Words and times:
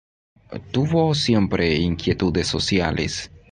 Tuvo 0.71 1.13
siempre 1.13 1.75
inquietudes 1.75 2.47
sociales. 2.47 3.29